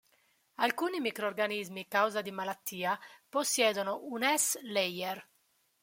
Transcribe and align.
Alcuni 0.55 0.99
microorganismi 0.99 1.87
causa 1.87 2.23
di 2.23 2.31
malattia 2.31 2.99
possiedono 3.29 3.99
un 4.05 4.23
S-layer. 4.35 5.29